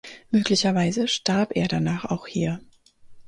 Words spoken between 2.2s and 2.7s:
hier.